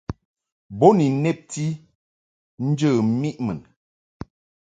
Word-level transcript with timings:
Bo 0.77 0.87
ni 0.97 1.05
nnebti 1.15 1.65
njə 2.69 2.89
miʼ 3.21 3.35
mun. 3.45 3.59